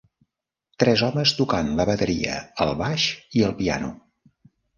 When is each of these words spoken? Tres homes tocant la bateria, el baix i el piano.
Tres 0.83 1.03
homes 1.07 1.33
tocant 1.39 1.69
la 1.81 1.85
bateria, 1.89 2.39
el 2.67 2.73
baix 2.81 3.07
i 3.41 3.45
el 3.51 3.55
piano. 3.61 3.93